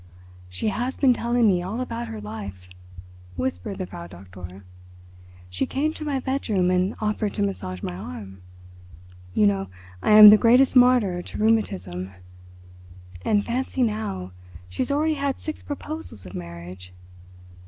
"She 0.49 0.69
has 0.69 0.97
been 0.97 1.13
telling 1.13 1.47
me 1.47 1.61
all 1.61 1.79
about 1.79 2.07
her 2.07 2.19
life," 2.19 2.67
whispered 3.35 3.77
the 3.77 3.85
Frau 3.85 4.07
Doktor. 4.07 4.63
"She 5.47 5.67
came 5.67 5.93
to 5.93 6.03
my 6.03 6.19
bedroom 6.19 6.71
and 6.71 6.95
offered 6.99 7.35
to 7.35 7.43
massage 7.43 7.83
my 7.83 7.93
arm. 7.93 8.41
You 9.35 9.45
know, 9.45 9.67
I 10.01 10.13
am 10.13 10.29
the 10.31 10.37
greatest 10.41 10.75
martyr 10.75 11.21
to 11.21 11.37
rheumatism. 11.37 12.13
And, 13.23 13.45
fancy 13.45 13.83
now, 13.83 14.31
she 14.69 14.81
has 14.81 14.89
already 14.89 15.13
had 15.21 15.39
six 15.39 15.61
proposals 15.61 16.25
of 16.25 16.33
marriage. 16.33 16.93